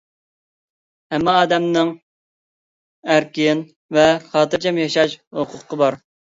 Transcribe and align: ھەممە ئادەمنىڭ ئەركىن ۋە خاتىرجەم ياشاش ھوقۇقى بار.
ھەممە 1.15 1.35
ئادەمنىڭ 1.41 1.91
ئەركىن 3.17 3.63
ۋە 3.99 4.09
خاتىرجەم 4.27 4.83
ياشاش 4.85 5.17
ھوقۇقى 5.41 5.83
بار. 5.87 6.05